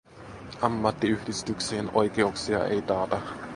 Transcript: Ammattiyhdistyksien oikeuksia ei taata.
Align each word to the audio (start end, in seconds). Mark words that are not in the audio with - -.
Ammattiyhdistyksien 0.61 1.91
oikeuksia 1.93 2.65
ei 2.65 2.81
taata. 2.81 3.21